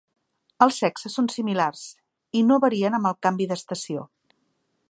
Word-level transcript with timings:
Els 0.65 0.79
sexes 0.83 1.17
són 1.19 1.27
similars, 1.33 1.83
i 2.39 2.43
no 2.49 2.59
varien 2.67 2.99
amb 3.01 3.11
el 3.13 3.19
canvi 3.27 3.51
d'estació. 3.53 4.09